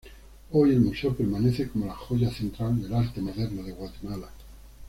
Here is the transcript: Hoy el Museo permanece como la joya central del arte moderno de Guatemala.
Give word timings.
Hoy 0.49 0.71
el 0.71 0.79
Museo 0.81 1.13
permanece 1.15 1.69
como 1.69 1.85
la 1.85 1.93
joya 1.93 2.33
central 2.33 2.81
del 2.81 2.91
arte 2.91 3.21
moderno 3.21 3.61
de 3.61 3.71
Guatemala. 3.71 4.29